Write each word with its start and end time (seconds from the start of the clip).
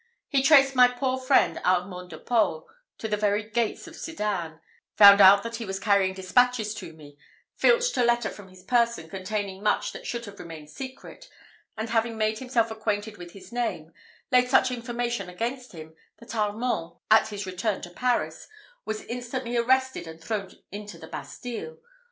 He 0.29 0.41
traced 0.41 0.73
my 0.73 0.87
poor 0.87 1.19
friend 1.19 1.61
Armand 1.63 2.09
de 2.09 2.17
Paul 2.17 2.67
to 2.97 3.07
the 3.07 3.17
very 3.17 3.43
gates 3.47 3.85
of 3.85 3.95
Sedan, 3.95 4.59
found 4.95 5.21
out 5.21 5.43
that 5.43 5.57
he 5.57 5.63
was 5.65 5.79
carrying 5.79 6.15
despatches 6.15 6.73
to 6.73 6.91
me, 6.91 7.19
filched 7.55 7.95
a 7.97 8.03
letter 8.03 8.31
from 8.31 8.47
his 8.47 8.63
person 8.63 9.07
containing 9.09 9.61
much 9.61 9.91
that 9.91 10.07
should 10.07 10.25
have 10.25 10.39
remained 10.39 10.71
secret, 10.71 11.29
and 11.77 11.91
having 11.91 12.17
made 12.17 12.39
himself 12.39 12.71
acquainted 12.71 13.19
with 13.19 13.33
his 13.33 13.51
name, 13.51 13.93
laid 14.31 14.49
such 14.49 14.71
information 14.71 15.29
against 15.29 15.71
him, 15.71 15.93
that 16.17 16.35
Armand, 16.35 16.93
at 17.11 17.27
his 17.27 17.45
return 17.45 17.79
to 17.83 17.91
Paris, 17.91 18.47
was 18.85 19.03
instantly 19.03 19.55
arrested 19.55 20.07
and 20.07 20.19
thrown 20.19 20.49
into 20.71 20.97
the 20.97 21.05
Bastile. 21.09 21.77